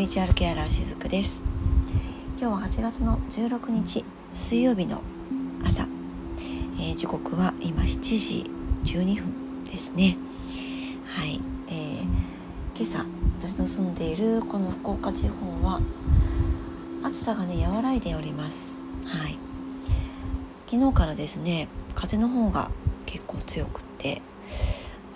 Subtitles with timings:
[0.00, 1.44] リチュアルケアラーしずくです。
[2.40, 5.02] 今日は8月の16日水曜日の
[5.62, 5.86] 朝、
[6.78, 8.50] えー、時刻は今7時
[8.98, 10.16] 12分ですね。
[11.04, 12.02] はい、えー、
[12.82, 13.04] 今朝
[13.42, 15.82] 私の住んでいるこの福岡地方は
[17.04, 18.80] 暑さがね和らいでおります。
[19.04, 19.38] はい。
[20.70, 22.70] 昨日からですね風の方が
[23.04, 24.22] 結構強くって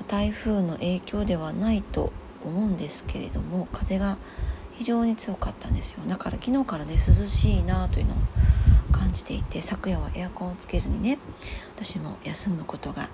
[0.09, 2.13] 台風の影響ではないと
[2.45, 4.19] 思うんですけれども風が
[4.77, 6.03] 非常に強かったんですよ。
[6.07, 8.17] だから昨日からね涼しいなというのを
[8.93, 11.19] 感じていて昨夜はエアコンをつけずにね
[11.77, 13.09] 私も休むことが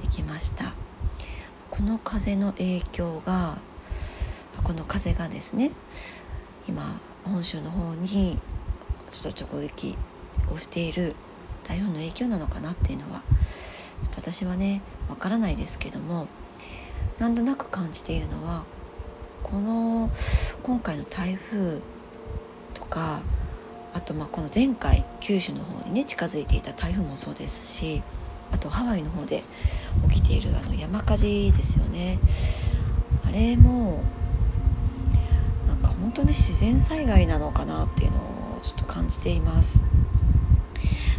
[0.00, 0.74] できました。
[1.70, 3.56] この風の影響が
[4.62, 5.72] この風がですね
[6.68, 8.38] 今本州の方に
[9.10, 9.96] ちょっと直撃
[10.52, 11.14] をしている
[11.64, 13.24] 台風の影響なのかなっていうのはちょ
[14.06, 16.26] っと私はねわからないですけども
[17.18, 18.64] なんとなく感じているのは
[19.42, 20.10] この
[20.62, 21.80] 今回の台風
[22.74, 23.20] とか
[23.92, 28.02] あとまあこの前回九州の方にね近づいていた台風もそうですし
[28.50, 29.42] あとハワイの方で
[30.10, 32.18] 起きているあの山火事ですよね。
[33.26, 34.02] あれも
[35.66, 39.82] なんか本当に自然災害なのかなっていうのをちょっと感じています。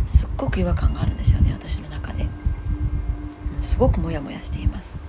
[0.06, 2.28] すっごく違和感があるんですよね私の中で。
[3.62, 5.03] すごくモヤモヤしています。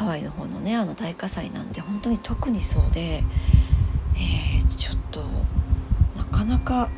[0.00, 5.20] ハワイの方のねあの大火災なんて本当に特にそうで、えー、ちょっと
[6.16, 6.88] なかなか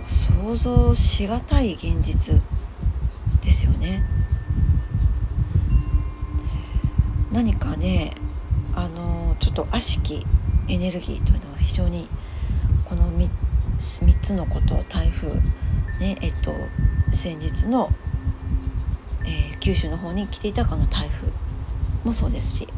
[0.00, 2.40] 想像しがたい現実
[3.44, 4.02] ですよね。
[7.30, 8.12] 何かね
[8.74, 10.24] あのちょっと悪しき
[10.68, 12.08] エネルギーというのは非常に
[12.86, 13.28] この 3,
[13.76, 15.28] 3つのこと台風
[16.00, 16.54] ねえっと
[17.12, 17.90] 先日の
[19.26, 21.45] えー、九州の方に来ていたかの台風
[22.06, 22.68] もそうですし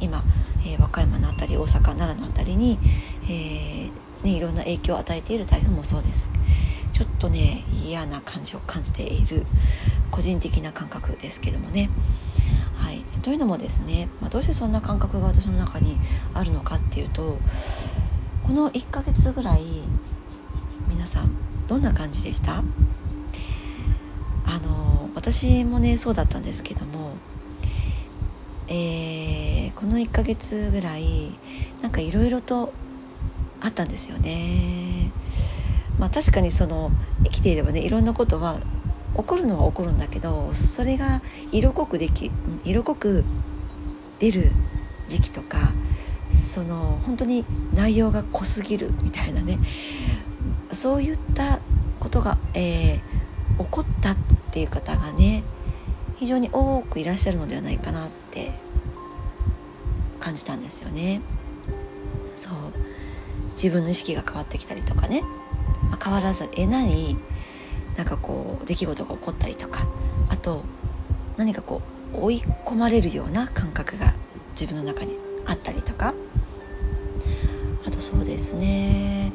[0.00, 0.22] 今、
[0.64, 2.78] えー、和歌山の辺り大阪奈良の辺りに、
[3.24, 6.30] えー、ね、いろんな影響を与えている台風もそうです。
[6.92, 9.44] ちょっとね嫌な感じを感じている
[10.10, 11.90] 個人的な感覚ですけどもね。
[12.76, 15.96] はい、というのもですね、まあ、どうしてそんな感覚が私の中に
[16.34, 17.38] あるのかっていうと
[18.44, 19.62] この1ヶ月ぐらい
[20.88, 21.30] 皆さん
[21.66, 22.62] どんな感じでした？
[24.46, 27.12] あの私もねそうだったんですけども、
[28.68, 31.30] えー、この1ヶ月ぐらい
[31.82, 32.72] なんかいろいろと
[33.60, 35.10] あったんですよね。
[35.98, 36.90] まあ、確かにその
[37.24, 38.60] 生きていればねいろんなことは
[39.16, 42.30] 起こるのは起こるんだけどそれが色濃くでき
[42.64, 43.24] 色濃く
[44.20, 44.42] 出る
[45.08, 45.58] 時期とか
[46.32, 49.58] その本当に内容が濃すぎるみたいなね
[50.70, 51.58] そういった
[51.98, 54.16] ことが、えー、起こったっ
[54.52, 55.42] ていう方がね
[56.16, 58.06] 非常に多くいらっしゃるのではないかな
[58.42, 58.50] って
[60.20, 61.20] 感じたんですよね。
[62.36, 62.54] そう。
[63.52, 65.22] 自分の意識が変わってきたりとかね、
[65.90, 67.16] まあ、変わらざるを得ない
[67.96, 69.86] なんかこう出来事が起こったりとか。
[70.28, 70.62] あと
[71.36, 71.82] 何かこ
[72.14, 74.14] う追い込まれるような感覚が
[74.50, 76.14] 自分の中にあったりとか。
[77.86, 79.32] あとそうですね。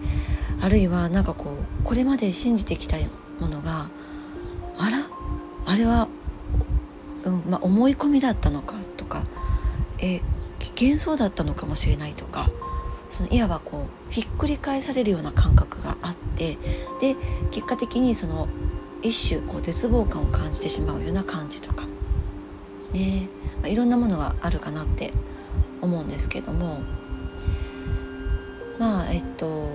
[0.62, 2.98] あるいは何かこうこれまで信じてきた
[3.40, 3.90] ものが
[4.78, 4.98] あら？
[5.66, 6.08] あれは、
[7.26, 8.76] うんまあ、思い込みだったのか
[10.04, 12.50] とか、えー、幻想だったのかもしれないとか
[13.10, 16.58] そのいわばこうひっくり返されるような感覚があって
[17.00, 17.16] で
[17.52, 18.48] 結果的にその
[19.02, 21.86] 一種こう絶望感を感じてしまうような感じとか
[22.94, 23.28] ね、
[23.62, 25.14] まあ、いろんなものがあるかなって
[25.82, 26.80] 思うんですけども
[28.80, 29.70] まあえっと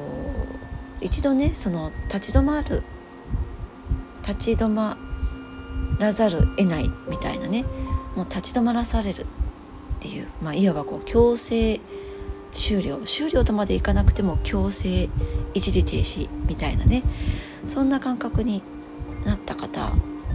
[1.01, 2.83] 一度ねその立ち止まる
[4.27, 4.97] 立ち止ま
[5.99, 7.65] らざる得ないみたいなね
[8.17, 9.27] もう立ち止まらされる
[9.99, 11.81] っていう、まあ、いわばこう強制
[12.53, 15.09] 終了終了とまでいかなくても強制
[15.55, 17.03] 一時停止みたいなね
[17.67, 18.63] そんな感覚に
[19.25, 19.91] なった方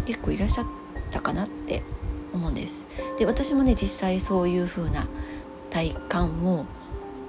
[0.06, 0.68] 結構いらっしゃっ
[1.12, 1.84] たかなって
[2.34, 2.86] 思うんです。
[3.18, 5.08] で私もね実際そういう風な
[5.70, 6.66] 体感を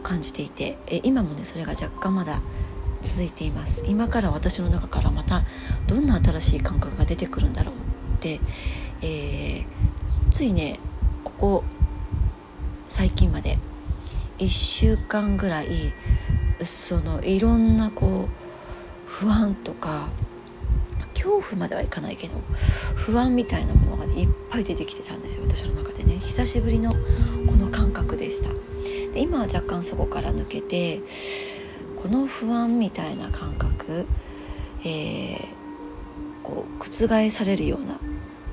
[0.02, 2.40] 感じていてえ今もねそれが若干まだ
[3.02, 5.42] 続いています今から私の中からまた
[5.86, 7.78] どんな新しい感覚が出てくるんだろうっ
[8.20, 8.40] て、
[9.02, 9.64] えー、
[10.31, 10.81] ついね
[11.22, 11.64] ここ
[12.96, 13.58] 最近まで。
[14.38, 15.93] 1週間ぐらい
[16.62, 20.11] そのいろんなこう不安とか
[21.12, 22.37] 恐怖まではいかないけど
[22.94, 25.44] 不安みたいなものが、ね、いっぱい出てきてたんですよ。
[25.44, 26.19] 私の中でね。
[26.20, 26.96] 久しぶりのこ
[27.58, 28.50] の感覚でした。
[29.12, 31.00] で今は若干そこから抜けて
[32.00, 34.06] この不安みたいな感覚、
[34.85, 35.38] えー、
[36.44, 37.99] こう覆されるような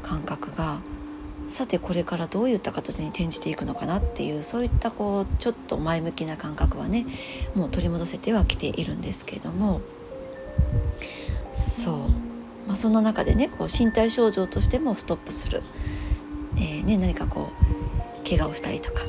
[0.02, 0.82] 感覚が
[1.52, 7.06] さてこれからどういった形に転じていくのかなっていうそういったこうちょっと前向きな感覚はね
[7.56, 9.82] もう取り戻せてはきているんですけれども。
[11.54, 11.96] そう、
[12.68, 15.62] まあ、そんな中でねこう身体症状としてもストップする、
[16.56, 17.50] えーね、何かこ
[18.24, 19.02] う怪我をしたりとか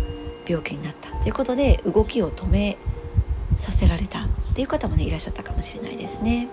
[0.47, 2.77] 病気になったということで動きを止め
[3.59, 6.49] させられたっていう方もねいらっしゃったかもしれないですね。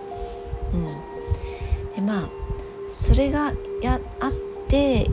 [0.74, 2.30] うん、でまあ
[2.90, 4.32] それがやあっ
[4.68, 5.10] て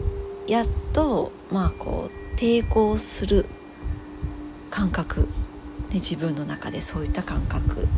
[0.49, 3.47] やっとまあこう抵抗する
[4.71, 5.27] 感覚、ね、
[5.95, 7.89] 自分の中でそういった感覚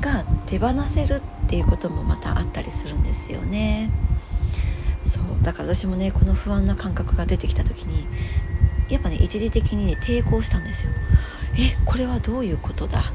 [0.00, 3.90] が手放せるっていうこともまたあったりするんですよね。
[5.04, 8.06] そうだから私もねこの不安な感覚が出てきた時に
[8.88, 10.92] やっぱね一時的にね抵抗したんですよ。
[11.58, 13.10] えこれはどういうことだって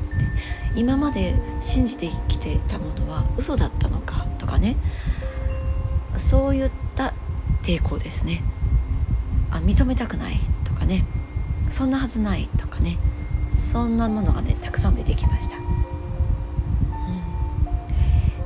[0.80, 4.76] 今まで信じてきてたものは嘘だったのかとかね
[6.18, 7.14] そういった
[7.64, 8.44] 抵抗ですね
[9.52, 10.40] あ認めたくない？
[10.64, 11.06] とかね。
[11.70, 12.48] そんなはずない？
[12.58, 12.98] とかね。
[13.54, 15.58] そんなものがねたくさん出てきました。
[15.58, 15.62] う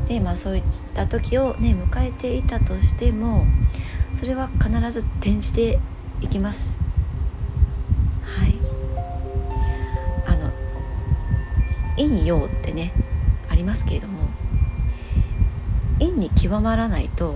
[0.03, 0.63] ん、でまあそういっ
[0.94, 3.45] た時をね迎えていたとしても
[4.12, 5.80] それは必ず転じて
[6.21, 6.80] いきます。
[8.21, 8.56] はい。
[10.27, 10.51] あの
[11.97, 12.94] 陰陽ってね
[13.50, 14.30] ありますけれども
[16.00, 17.36] 陰に極まらないと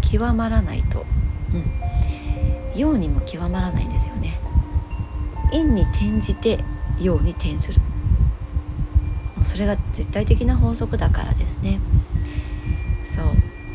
[0.00, 1.06] 極まらないと、
[1.54, 1.64] うん、
[2.76, 4.40] 陽にも極まらないんですよね。
[5.50, 6.58] 陰に転じて
[6.98, 7.80] 陽に転ずる。
[9.36, 11.80] もうそれが絶対的な法則だからですね。
[13.04, 13.26] そう。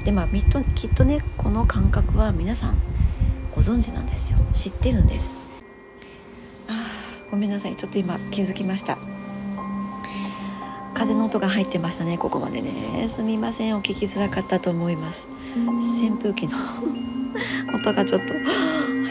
[0.06, 2.78] でまあきっとねこの感覚は皆さん
[3.54, 4.40] ご存知なんですよ。
[4.54, 5.40] 知ってるんです。
[6.68, 6.72] あ
[7.30, 7.76] ごめんなさい。
[7.76, 8.98] ちょっと今気づきました。
[10.94, 13.08] 風の音が入ってましたねここまでね。
[13.08, 13.78] すみません。
[13.78, 15.28] お聞きづらかったと思います。
[15.56, 16.58] 扇風機の
[17.76, 18.34] 音がちょっと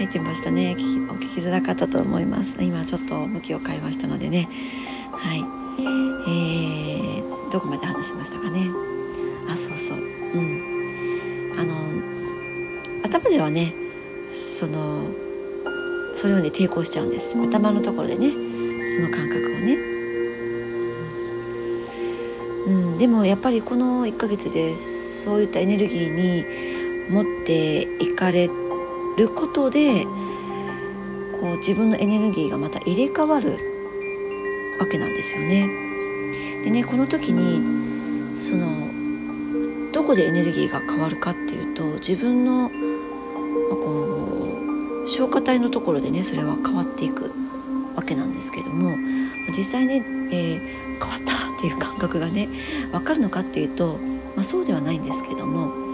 [0.07, 0.77] 入ってましたね。
[1.11, 2.63] お聞きづらかったと思います。
[2.63, 4.49] 今ちょっと向きを変えましたのでね。
[5.11, 5.41] はい。
[5.81, 8.69] えー、どこまで話しましたかね。
[9.51, 9.99] あそうそう。
[9.99, 10.01] う
[10.39, 11.59] ん。
[11.59, 11.75] あの
[13.05, 13.75] 頭ではね
[14.31, 15.09] その
[16.15, 17.37] それをね抵抗しちゃうんです。
[17.37, 18.31] 頭のところでね。
[18.31, 19.77] その感覚をね。
[22.69, 26.45] うん、でもやっぱりこの1ヶ月でそういったエネルギーに
[27.11, 28.49] 持っていかれ
[29.17, 33.51] ることでこう自分のエネルギーがまた入れ替わる
[34.81, 35.69] わけなんですよね。
[36.65, 38.67] でねこの時にその
[39.93, 42.71] どこでエネルギーが変わるかっていうと自分の、まあ、
[43.71, 47.33] こう消化体のところでねそれは変わっていく
[47.97, 48.95] わけなんですけども
[49.57, 50.03] 実際ね、
[50.33, 50.59] えー、
[51.01, 52.49] 変わったっていう感覚がね
[52.93, 53.99] 分かるのかっていうと、
[54.35, 55.86] まあ、そうではないんですけども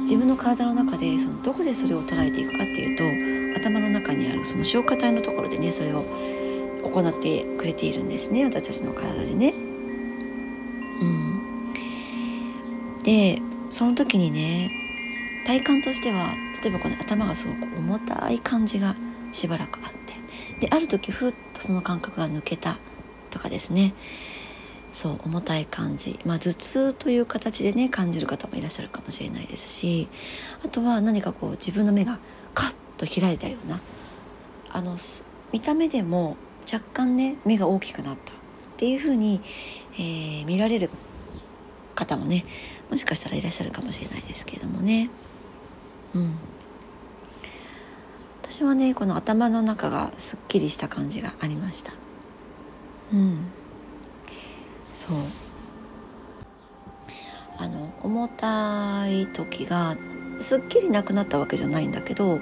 [0.00, 6.04] 自分の体の中でそのどこでそれを捉えていくかっていうと頭の中にあるその消化体のところでねそれを
[6.82, 8.44] 行ってくれているんですね。
[8.44, 9.52] 私たちの体でね。
[11.00, 13.40] うん、で
[13.70, 14.70] その時にね
[15.46, 18.96] 体感としては例えばこの頭がすごく重たい感じが
[19.32, 22.78] しばらくあってである時ふっとその感覚が抜けた
[23.30, 23.94] とかですね。
[24.92, 30.08] そう重たい感じ、まあ、頭痛という形でね感じる方もいらっしゃるかもしれないですし
[30.64, 32.18] あとは何かこう自分の目が
[32.54, 33.80] カッと開いたような
[34.70, 34.96] あの
[35.52, 36.36] 見た目でも
[36.70, 38.36] 若干ね目が大きくなったっ
[38.76, 39.40] ていうふうに、
[39.94, 40.90] えー、見られる
[41.94, 42.44] 方もね
[42.90, 45.10] もしかしたらいらっしゃるかもしれないですけれどもね。
[46.14, 46.34] うん、
[48.42, 51.92] 私はねこの頭の中がすっきりした感じがありました。
[53.12, 53.52] うん
[54.98, 55.16] そう。
[57.56, 59.96] あの重たい時が
[60.40, 62.40] すっきりなくなったわけじゃないんだけど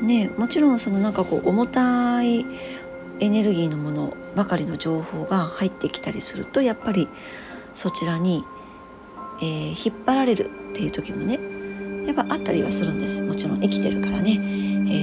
[0.00, 2.46] ねもちろんそのなんかこう重たい
[3.20, 7.08] エネルギーのものばかりの情報が入ってきたりするとやっぱり
[7.74, 8.44] そちらに、
[9.42, 11.38] えー、引っ張られるっていう時もね
[12.06, 13.22] やっぱあったりはするんです。
[13.22, 14.36] もちろん生きてるからね、え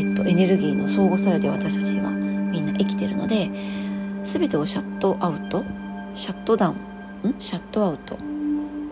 [0.01, 3.51] ーと、とエネルギーの相互作用で私たちはみんな生きてるので
[4.23, 5.63] 全てをシャットアウト
[6.15, 6.75] シャットダウン。
[6.75, 7.35] ん？
[7.39, 8.17] シャットアウト、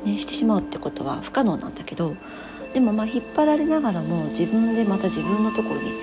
[0.05, 2.15] ね、してしまうってことは不可能なんだけど
[2.73, 5.93] でもまあ引っ張られながらも自分でまた自分のところに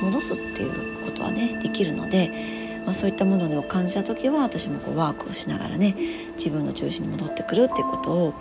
[0.00, 5.94] 戻すっていうことはねできるので、まあ、そういったものを感じた時は私もこうワークをしながらね
[6.34, 8.32] 自分の中心に戻ってくるっていうことを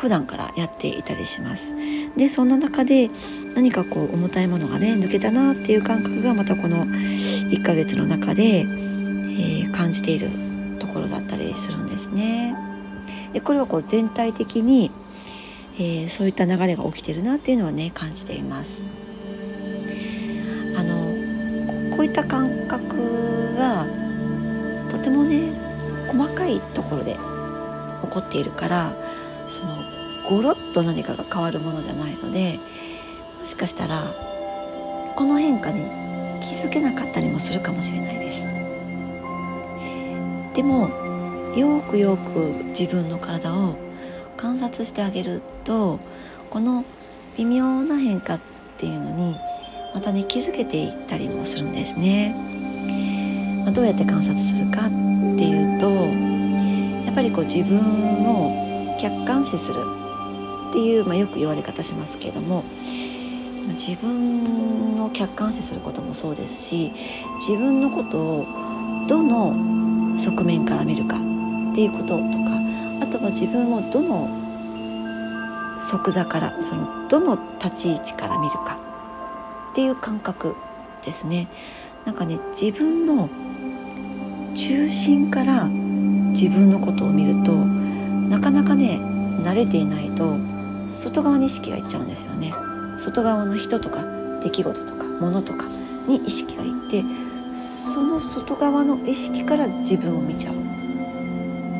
[0.00, 1.74] 普段からやっていたりします。
[2.16, 3.10] でそんな中で
[3.54, 10.28] 何かこう重たいものがね抜けたなっていう感覚がまたこの1ヶ月の中で、えー、感じている
[10.92, 12.54] ころだったりするんですね。
[13.32, 14.90] でこれはこう全体的に、
[15.78, 18.86] えー、そういった流れが起きてるなっていうのはね感じています。
[20.76, 22.96] あのこういった感覚
[23.56, 23.86] は
[24.90, 25.52] とてもね
[26.08, 27.18] 細かいところで起
[28.10, 28.92] こっているから
[29.48, 29.76] その
[30.28, 32.58] ゴロッと何かが変わるものじゃないので
[33.40, 34.04] もしかしたら
[35.16, 35.82] この変化に
[36.40, 38.61] 気づけなかったりもするかもしれないです
[40.54, 40.88] でも
[41.56, 43.76] よくよく自分の体を
[44.36, 46.00] 観察してあげると
[46.50, 46.84] この
[47.36, 48.40] 微妙な変化っ
[48.76, 49.36] ていうのに
[49.94, 52.34] またね気づけていったりもするんですね、
[53.64, 54.88] まあ、どうやって観察するかっ
[55.36, 55.90] ていうと
[57.06, 57.78] やっぱりこう自分
[58.26, 59.80] を客観視する
[60.70, 62.64] っていう、まあ、よく言われ方しますけども
[63.68, 66.92] 自分を客観視することもそうですし
[67.38, 68.46] 自分のことを
[69.08, 69.71] どの
[70.22, 72.60] 側面から見るかっていうこととか
[73.00, 74.28] あとは自分をどの
[75.80, 78.78] 即座からそのどの立ち位置から見るか
[79.72, 80.54] っていう感覚
[81.04, 81.48] ですね。
[82.06, 83.28] なんかね自分の
[84.54, 89.00] 中心から自分のことを見るとなかなかね
[89.42, 90.36] 慣れていないと
[90.88, 92.52] 外側に意識がいっちゃうんですよね。
[92.98, 94.04] 外側の人とか
[94.42, 95.64] 出来事とか物とか
[96.06, 97.02] に意識がいって
[98.22, 100.54] 外側の意識から自分を見ちゃう。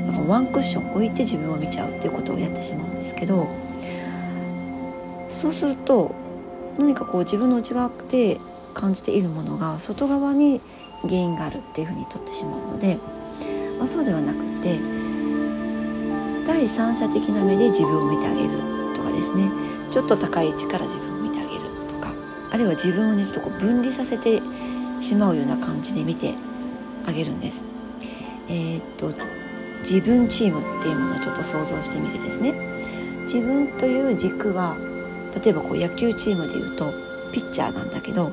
[0.06, 3.49] だからワンクッション置いて自分を見ちゃうっていうことをやってしまうんですけど
[5.28, 6.14] そうすると
[6.78, 8.38] 何かこう自分の内側で
[8.75, 10.61] 感じているものが外側に
[11.02, 12.99] 原因があるっていうふうにとってしまうので、
[13.78, 14.78] まあ、そうではなくて
[16.46, 18.50] 第三者的な目で自分を見てあげる
[18.94, 19.50] とかですね。
[19.92, 22.14] ちょっと高い位置から自分を見てあげるとか
[22.50, 24.40] あるいは自分をねちょっとこう分離させて
[25.02, 26.35] しまうような感じで見て
[27.06, 27.66] あげるんです。
[28.49, 29.12] えー、っと
[29.80, 32.52] 自分チームっていうものをちょっと想像してみてですね
[33.23, 34.76] 自分という軸は
[35.42, 36.87] 例えばこう野球チームでいうと
[37.32, 38.30] ピッチャーなんだけど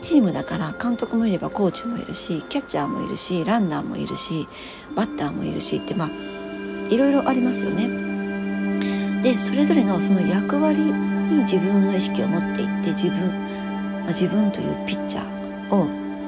[0.00, 4.48] チームだから監督もいればコーチもいるしキャッチャーもいるしランナーもいるし
[4.94, 6.08] バッターもいるしってまあ
[6.88, 8.08] いろいろありますよね。
[9.22, 13.28] でそれぞれのその役割に自分の意識を持っていって自分、
[14.00, 14.97] まあ、自分というピッ
[15.70, 15.86] を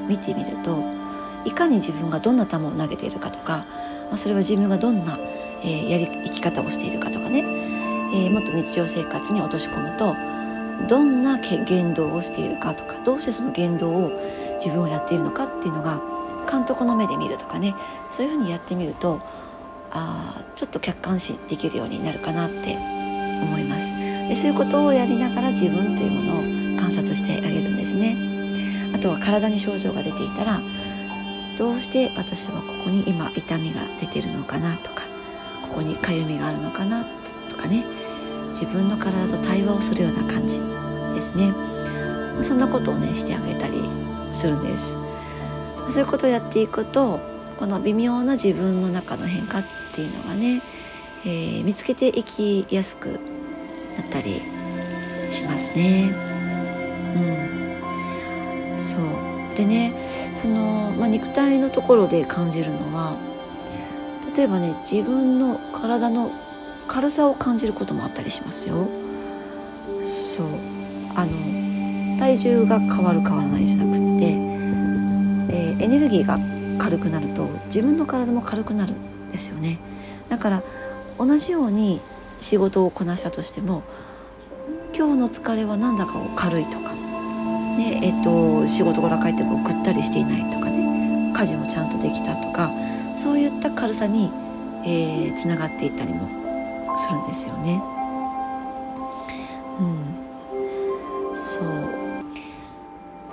[0.09, 0.83] 見てみると
[1.45, 3.65] いかに自分がどんな球を投げているかとか、
[4.09, 5.19] まあ、それは自分がどんな、
[5.63, 7.45] えー、やり生き方をしているかとかね。
[8.13, 10.17] えー、もっと日常生活に落とし込むと
[10.89, 14.11] どんな言動をしているかとかどうしてその言動を
[14.55, 16.01] 自分はやっているのかっていうのが
[16.51, 17.75] 監督の目で見るとかね。
[18.09, 19.21] そういうふうにやってみると
[19.93, 22.77] あちょっと客観視できるようになるかなって
[23.43, 23.95] 思います。
[23.97, 28.30] でそういうことをやりながら自分というものを観察してあげるんですね。
[28.95, 30.61] あとは体に症状が出ていたら
[31.59, 35.03] どうして私はここに今痛みが出てるのかなとか
[35.69, 37.05] ここにかゆみがあるのかな
[37.49, 37.85] とかね
[38.49, 40.59] 自分の体と対話をするような感じ
[41.15, 41.53] ですね。
[42.43, 43.75] そんなことをねしてあげたり
[44.33, 44.97] するんです。
[45.91, 47.21] そういうことをやっていくと
[47.59, 50.63] この微妙な自分の中の変化っていうのがね、
[51.25, 53.21] えー、見つけていきやすく
[53.97, 54.41] なったり
[55.31, 56.11] しますね。
[57.55, 57.60] うん。
[58.81, 59.01] そう。
[59.57, 59.93] でね
[60.35, 63.17] その、まあ、肉体のところで感じるのは
[64.35, 66.31] 例えばね自分の体の
[66.89, 68.89] 軽さを感じることもあったりしますよ。
[70.03, 70.47] そう。
[71.15, 76.39] あの体重が変わる変わらないじゃなくって、えー、エネルギーが
[76.83, 79.79] 軽くなると自分の体も軽くなるんですよね。
[80.29, 80.63] だから
[81.19, 82.01] 同じように
[82.39, 83.83] 仕事をこなしたとしても
[84.97, 86.90] 今日の疲れはなんだか軽いとか、
[87.81, 92.71] ねえっと、仕事から帰ってもぐったりしていないとかね家事もちゃんとできたとか
[93.17, 94.31] そういった軽さに
[95.37, 96.29] つな、がっていったりも
[96.97, 97.83] するんですよね。
[99.79, 101.65] うん、そう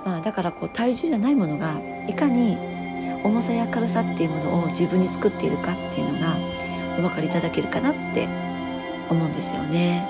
[0.06, 1.74] まあだからこう体重じゃないものが
[2.08, 2.58] いかに
[3.24, 6.38] 重さや軽さっていうものを自分に作っているかっていうのが
[6.98, 8.28] お分かりいただけるかなって
[9.10, 10.08] 思うんですよね。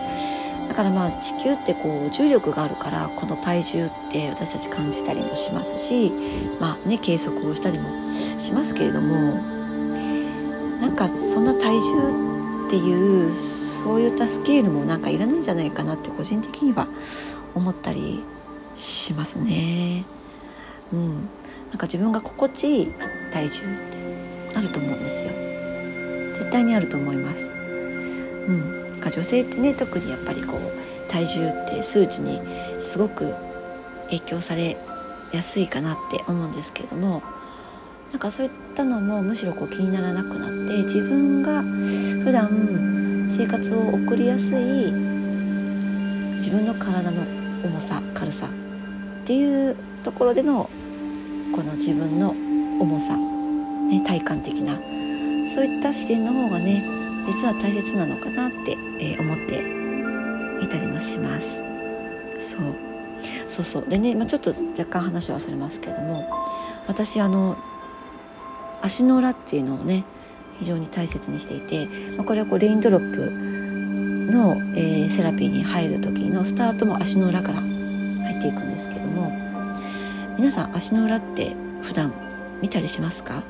[0.77, 6.12] だからまあ地球ってこう重力があるからこの体重って私たち感じたりもしますし
[6.60, 7.89] まあね計測をしたりも
[8.38, 9.41] しますけれども
[10.79, 16.88] なんかそんな体重っていうそういったスケールもなんかいらないんじゃないかなって個人的には
[17.55, 18.24] 思ったり
[18.75, 20.05] しますね。
[20.93, 21.22] うん、
[21.69, 22.93] なんか自分が心地いい
[23.31, 23.98] 体重って
[24.55, 25.31] あると思うんですよ。
[26.36, 27.50] 絶対にあると思います。
[27.50, 32.42] う、んか女性ってね特にやっぱりこう体重って数値に
[32.80, 33.34] すごく
[34.06, 34.77] 影響され
[35.32, 37.22] やすいかなって思うんですけれども
[38.12, 41.62] なんかそういったのもむしろこう気にならなくなって自分が
[42.24, 44.92] 普段生活を送りやすい
[46.34, 47.24] 自分の体の
[47.63, 50.70] 重さ軽さっていうところでの
[51.54, 52.30] この自分の
[52.80, 54.75] 重さ、ね、体感的な
[55.50, 56.97] そういった視点の方がね
[57.27, 61.63] 実は大切なのかなって、えー、思っていたりもします。
[62.39, 62.75] そう。
[63.48, 63.86] そうそう。
[63.88, 66.24] でね、まあ、ちょっと若干話は忘れますけども
[66.88, 67.57] 私あの
[68.81, 70.03] 足の裏っていうのをね
[70.60, 79.31] 非常に大切にしていて、まあ、これはこうレインドロップの、えー、セラピーに入る時のスタートも足の裏から入っていくんですけども
[80.38, 82.13] 皆さん足の裏って普段
[82.62, 83.41] 見たりしますか？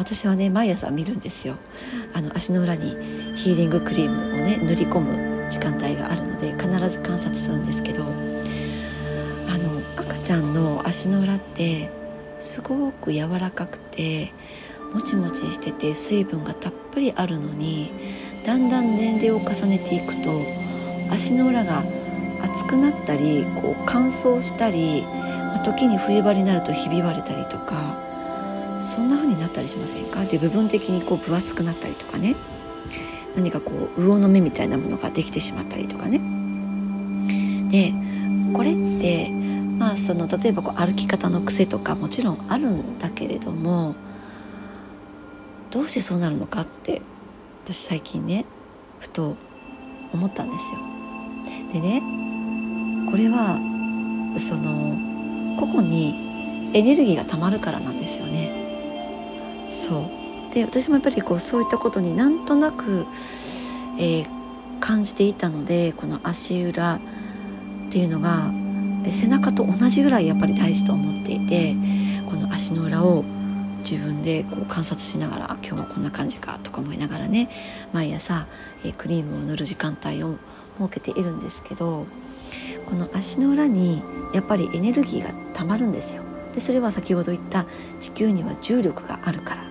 [0.00, 1.56] 私はね毎朝見るんですよ。
[2.14, 2.96] あの足の裏に
[3.36, 8.06] ヒーリングクリームをね塗り込む時間帯があるので必ず観察するんですけどあ
[9.58, 11.90] の赤ちゃんの足の裏って
[12.38, 14.32] すごく柔らかくて
[14.94, 17.92] もちもちしてて水分がたっぷりあるのに
[18.46, 20.30] だんだん年齢を重ねていくと
[21.12, 21.84] 足の裏が
[22.42, 25.04] 熱くなったりこう乾燥したり
[25.62, 28.08] 時に冬場になるとひび割れたりとか
[28.80, 29.19] そんな
[29.50, 30.24] ったりしませんか？
[30.24, 32.36] で部分的にこう分厚くなったりとかね
[33.34, 36.20] 何かこう魚の目みたいなものができてしまったりとかね
[37.68, 37.92] で
[38.52, 39.30] これって
[39.78, 43.94] まあその例えばこう歩き方の癖とかもちろんあるんだけれども
[45.70, 47.02] どうしてそうなるのかって
[47.64, 48.44] 私最近ね
[48.98, 49.36] ふと
[50.12, 50.80] 思ったんですよ。
[51.72, 52.02] でね
[53.10, 53.58] これは
[54.36, 54.96] その
[55.58, 58.59] 個々にエネルギーがたまるからなんですよね。
[59.70, 60.10] そ
[60.50, 63.06] うで私もやっぱりこうそういったことになんとなく、
[63.98, 64.26] えー、
[64.80, 67.00] 感じていたのでこの足裏っ
[67.90, 68.52] ていうのが
[69.10, 71.74] 背中と同じぐらいやっぱり大事と思っていて
[72.26, 73.24] この足の裏を
[73.78, 77.48] 自分でこう観察しながら今日はこんな感じかとか思いながらね
[77.92, 78.46] 毎朝、
[78.84, 80.36] え、クリームを塗る時間帯を
[80.78, 82.04] 設けているんですけど
[82.88, 84.02] この足の裏に
[84.34, 86.29] やっぱりエネルギーがたまるんですよ。
[86.54, 87.66] でそれは先ほど言った
[88.00, 89.62] 地球には重力があるから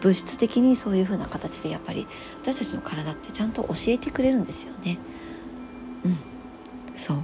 [0.00, 2.06] 物質的にそういう風な形でやっぱり
[2.42, 4.98] 私たちの体ってちゃんと教えてくれるんですよね。
[6.04, 6.18] うん、
[6.96, 7.22] そう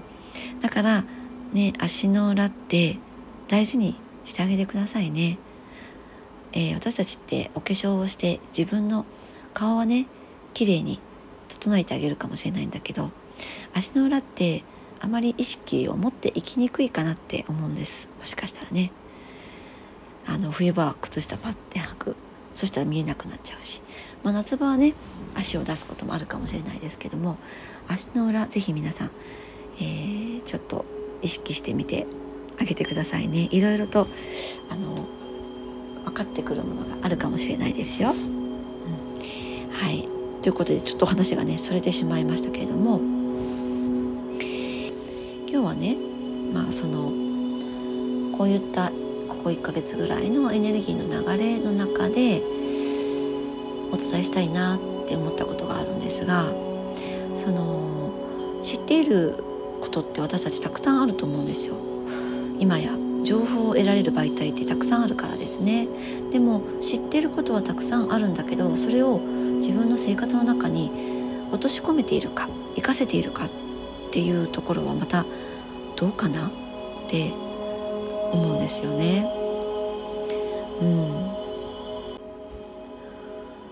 [0.61, 1.05] だから
[1.53, 2.99] ね足の裏って
[3.49, 5.39] 大事にしてあげてくださいね。
[6.53, 9.05] えー、私たちってお化粧をして自分の
[9.55, 10.07] 顔はね
[10.55, 11.01] 綺麗に
[11.49, 13.11] 整えてあげるかもしれないんだけど
[13.75, 14.63] 足の裏って
[15.01, 18.09] あまり意識を持っていきにくいかなって思うんです。
[18.19, 18.93] もしかしたらね。
[20.27, 22.17] あの冬場は靴下パッて履く。
[22.55, 23.83] そしたら見えなくなっちゃうし、
[24.25, 24.95] まあ、夏場はね
[25.37, 27.37] 足を出すこともあるかもしれないですけども。
[27.89, 29.11] 足の裏是非皆さん、
[29.81, 30.85] えー、ちょっと
[31.23, 32.07] 意識してみて
[32.61, 33.49] あげてくださいね。
[33.51, 34.07] いろいろと
[34.71, 35.07] あの
[36.05, 38.11] 分かってくるものがあるかもしれないですよ。
[38.11, 40.09] うん、はい。
[40.43, 43.18] ということでちょっと話がねそれてしまいましたけれども。
[45.69, 45.97] はね
[46.53, 47.13] まあその
[48.37, 48.91] こういった
[49.29, 52.43] ここ1ヶ月ぐらいのエネルギーの流れの中で
[53.93, 56.47] お伝えしたいなって思ったことがあるんですが
[57.35, 59.45] その知っている
[59.81, 61.77] ことって私たちたくさんあると思うんですよ。
[62.59, 62.91] 今や
[63.23, 65.87] 情報を得られる媒体ってたくさんあるからですね
[66.33, 70.91] でも知ってることはたくさんあるんだけどそれを自分の生活の中に
[71.53, 73.51] 落とし込めているか活かせているかっ
[74.11, 75.25] ていうところはまた
[75.99, 76.51] どうかなっ
[77.09, 77.33] て
[78.31, 79.29] 思うんですよね。
[80.81, 81.35] うん、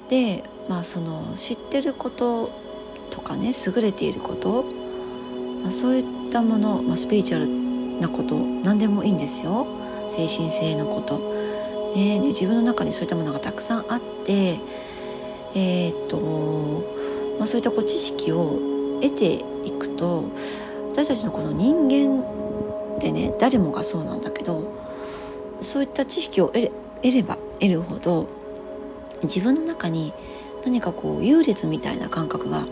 [0.08, 2.50] でまあその知ってること
[3.10, 4.64] とかね優れていること、
[5.62, 9.68] まあ、そういったもの、まあ、スピリチュアルなこと何でもいいんですよ
[10.08, 11.34] 精神性のこと。
[11.94, 14.60] ね、で自分の中にそういったものがたくさんあって
[15.54, 16.18] えー、っと、
[17.38, 18.58] まあ、そういったこう知識を
[19.00, 20.24] 得ていくと
[20.96, 22.22] 私たちのこの人間
[22.96, 24.72] ってね誰もがそうなんだけど
[25.60, 26.70] そういった知識を得
[27.02, 28.26] れば得るほど
[29.22, 30.14] 自分の中に
[30.64, 32.64] 何かこう優劣みたいな感覚が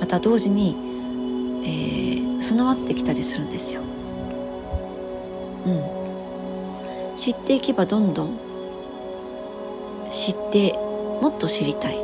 [0.00, 0.78] また同時に、
[1.62, 3.82] えー、備わってきたりするんですよ。
[5.66, 8.38] うん、知っていけばどんどん
[10.10, 10.72] 知って
[11.20, 11.98] もっと知りたい。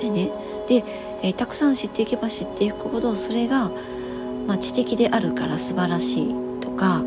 [0.00, 0.30] でね。
[0.68, 0.84] で、
[1.22, 3.72] えー、たくさん知っていけば知っていくほどそれが
[4.46, 7.02] まあ、知的であるから素晴らしいとか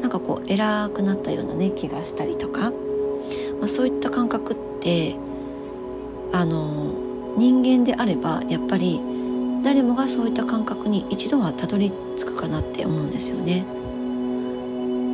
[0.00, 2.70] なんかこう偉くなったようなね気がしたりとか、
[3.60, 5.16] まあ、そういった感覚って
[6.32, 9.00] あの人間であればやっぱり
[9.62, 13.64] 誰もがそういった感覚に一度はたどり着くかなって思うんですよね。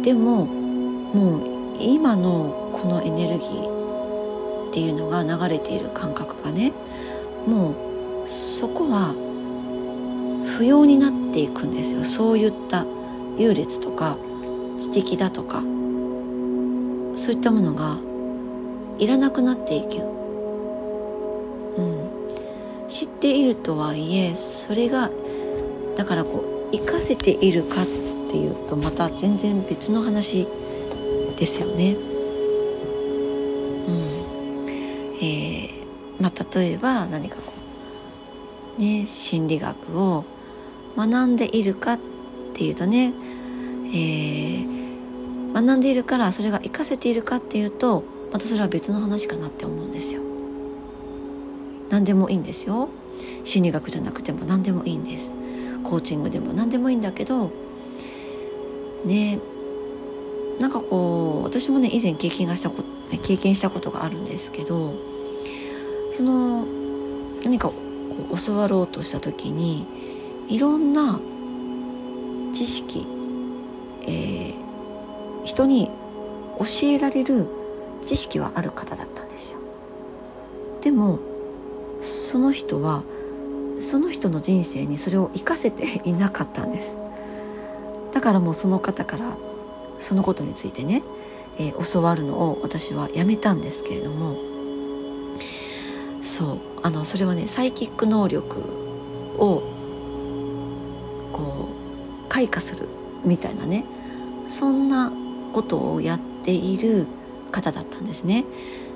[0.03, 6.73] でももう今のこのエネルギーっていうのが流れている感覚がね
[7.47, 7.71] も
[8.25, 9.15] うそこは
[10.59, 12.05] 不要になっていくんですよ。
[12.05, 12.85] そういった
[13.37, 14.19] 優劣とか
[14.79, 15.63] 知的だとか
[17.15, 17.99] そういったものが
[18.99, 20.03] いらなくなっていく、
[21.77, 25.11] うん、知っているとはいえそれが
[25.97, 27.87] だからこう生かせているかっ
[28.31, 30.47] ていうとまた全然別の話
[31.37, 31.95] ですよね。
[31.95, 34.03] うん。
[35.21, 35.83] えー
[36.21, 37.53] まあ、例えば何かこ
[38.79, 40.25] う、ね、心理学を
[40.97, 41.99] 学んでいるかっ
[42.55, 43.15] ていうとね、
[43.87, 50.23] えー、学んでいるからそれが活かせているかっていうとまたそれは別の話かなって思うんですよ。
[51.93, 52.89] 何でもいいんですよ
[53.45, 55.35] 心理学じゃなくても何でもいいんです
[55.85, 57.53] コーチングでも何でもいいんだけど
[59.05, 59.39] ね
[60.59, 62.83] なんかこう私もね以前経験がしたこ
[63.23, 64.95] 経験したことがあるんですけど
[66.13, 66.65] その
[67.45, 67.75] 何かこ
[68.33, 69.87] う教わろうとした時に
[70.53, 71.19] いろんな
[72.53, 73.07] 知識、
[74.03, 75.91] えー、人に
[76.59, 77.47] 教えられる
[78.05, 79.61] 知識はある方だったんですよ。
[80.83, 81.21] でも
[82.03, 83.03] その人は
[83.79, 86.99] その人の人生にそれを活かせていなかったんです
[88.13, 89.37] だからもうその方から
[89.99, 91.03] そのことについてね、
[91.59, 94.37] えー、教わるのを私はやめたんですけれども
[96.21, 98.61] そうあのそれはねサイキック能力
[99.39, 99.72] を
[102.49, 102.89] 開花する
[103.25, 103.85] みたいなね
[104.47, 105.13] そんな
[105.53, 107.07] ことをやっている
[107.51, 108.45] 方だったんですね。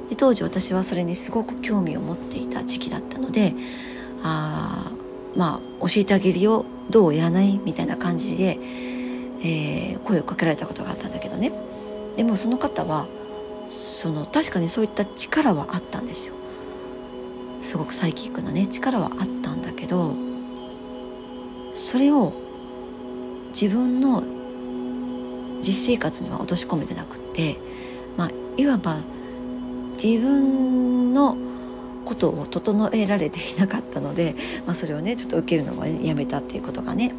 [0.09, 3.55] で当時私はそれにすごく興味を持っていた時期だったので
[4.23, 4.93] あ
[5.35, 8.59] まあ教えてあげるよどうやらないみたいな感じで、
[9.43, 11.53] えー、声をかけられたことがあったんだけどね
[12.17, 13.09] でもその方は
[13.67, 16.37] その確かにそういった力はあったんですよ
[17.63, 20.15] すごくサイキックなね力はあったんだけど
[21.73, 22.46] それを
[23.59, 24.23] 自分の
[25.63, 27.57] 実生活には落とし込めてなくって
[28.19, 28.99] まあいわば
[30.03, 31.39] 自分の
[32.05, 34.35] ことを整えられていなかったので、
[34.67, 37.13] まあ、それをねちょっと受けるのをやめたっていうことがね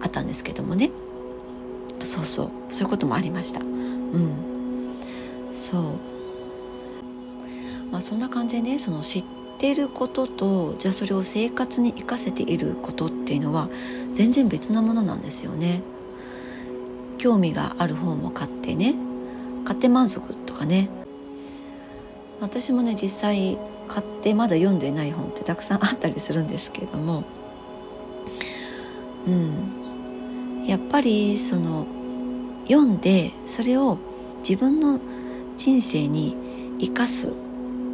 [0.00, 0.90] あったんですけどもね。
[2.02, 3.60] そうそうそういうこともありました。
[3.60, 4.94] うん。
[5.50, 5.82] そう。
[7.90, 13.68] まあそんな感じでねその知ってることとじゃあそれを生活に生かせていることっていうのは
[14.12, 15.82] 全然別なものなんですよね。
[17.18, 18.94] 興味がある本を買ってね
[19.64, 20.88] 買って満足とかね。
[22.40, 27.24] 私もね実際買ってまだ読んでない本ってたくさんあったりするんですけれども。
[29.26, 30.66] うん。
[30.66, 31.86] やっぱりその
[32.66, 33.98] 読んでそれを
[34.38, 34.98] 自分の
[35.56, 36.36] 人生に
[36.78, 37.34] 生かす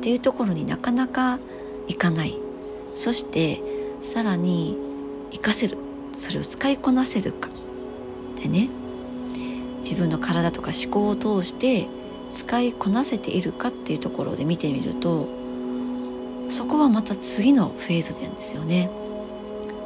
[0.01, 1.39] っていうところになかなか
[1.87, 2.35] いかない。
[2.95, 3.61] そして
[4.01, 4.77] さらに
[5.31, 5.77] 生かせる。
[6.13, 7.51] それを使いこなせるか
[8.43, 8.71] でね。
[9.81, 11.87] 自分の体とか思考を通して
[12.33, 15.27] 使いこなせているかっていうところで見てみると
[16.51, 18.91] そこはまた次のフェーズなんですよね。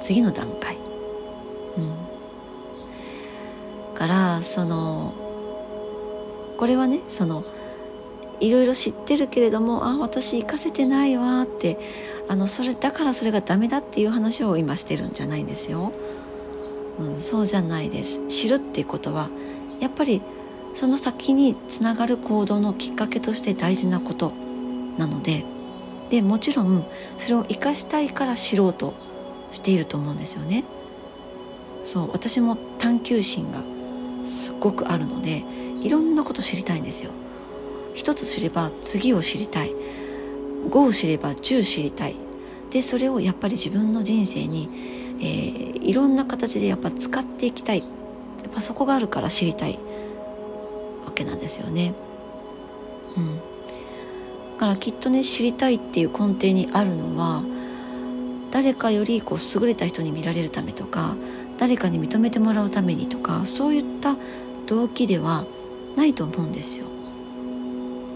[0.00, 0.76] 次の段階。
[1.76, 1.94] うん。
[3.94, 5.14] からその
[6.56, 7.44] これはねその
[8.44, 11.78] いろいろ知ってるけれどもあ私行かせてないわって
[12.28, 15.92] あのそれだからそれがダメだっていう話を今してるんじゃないんですよ、
[16.98, 19.30] うん、そうじゃないです知るっていうことは
[19.80, 20.22] やっぱり
[20.74, 24.32] その先につながる行動のきっかけとして大事なこと
[24.98, 25.44] なので
[26.10, 26.84] でもちろん
[27.16, 28.94] それを生かしたいから知ろうと
[29.50, 30.64] していると思うんですよね。
[31.82, 33.62] そう私も探求心が
[34.26, 35.44] すっごくあるので
[35.82, 37.12] いろんなこと知りたいんですよ。
[37.94, 39.72] 一つ知れば次を知りたい。
[40.68, 42.14] 5を知れば10知りたい。
[42.70, 44.68] でそれをやっぱり自分の人生に、
[45.20, 47.78] えー、いろんな形でやっぱ使っていきたい。
[47.78, 47.84] や
[48.48, 49.78] っぱそこがあるから知りたい。
[51.04, 51.94] わけなんですよね。
[53.16, 57.44] うん、だからきっとね知りたいっていう根底にあるのは
[58.50, 61.16] 誰かよりこう優れた人に見られるためとか
[61.58, 64.16] 誰かに認めてもらうためにとかそういった
[64.66, 65.44] 動機では
[65.96, 66.86] ないと思うんですよ。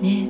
[0.00, 0.28] ね。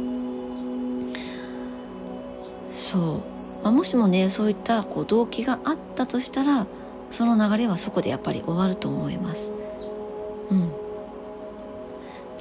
[2.71, 6.67] そう、まあ、もしもねそういったこう動機があったとしたら
[7.11, 9.53] その流れはそこでやっぱり終わると思います。
[10.51, 10.71] うん、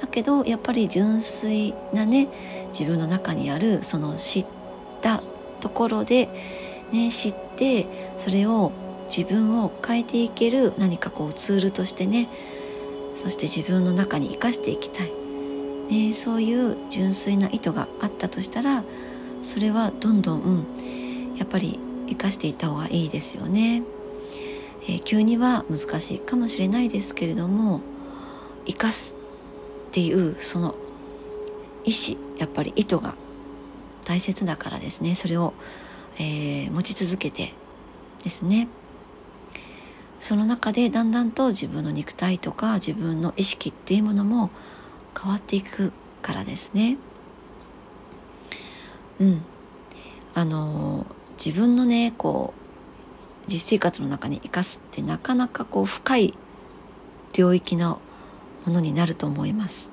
[0.00, 2.28] だけどやっぱり純粋なね
[2.68, 4.46] 自分の中にあるその知っ
[5.00, 5.22] た
[5.60, 6.28] ところで、
[6.92, 7.86] ね、知って
[8.16, 8.72] それを
[9.08, 12.28] 自分を変えていける何かこうツールとしてね
[13.14, 15.12] そして自分の中に生かしていきたい、
[15.88, 18.84] ね、そういう純粋な意図があったとしたら
[19.42, 20.66] それはどんどん、
[21.36, 23.82] やっぱり生かしていった方がいいですよね。
[24.88, 27.82] えー、急には難しいかもしれないですけれども
[28.66, 29.18] 生かす
[29.88, 30.74] っていうその
[31.84, 33.14] 意志やっぱり意図が
[34.06, 35.52] 大切だからですねそれを、
[36.18, 37.52] えー、持ち続けて
[38.24, 38.68] ですね
[40.20, 44.50] その中でだんだんと自分の肉体とか自分の意識っていうものも
[45.20, 45.92] 変わっていく
[46.22, 46.96] からですね。
[49.20, 49.42] うん、
[50.34, 51.06] あの
[51.44, 56.34] 自分のねこう実生活の中に生かすってなかなかこう深い
[57.32, 58.00] 領域の
[58.66, 59.90] ものになると思います。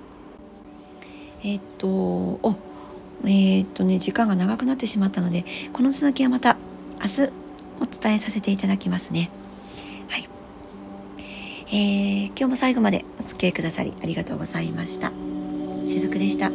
[1.44, 2.56] えっ、とお
[3.24, 6.58] えっ、とね時間が長くなってしまったのでこの続きはまた
[7.02, 7.32] 明日
[7.82, 9.30] お伝えさせていただきますね。
[11.68, 15.12] えー、今日も最後までお付き合いくださりありがとうございました。
[15.86, 16.52] しずくでした。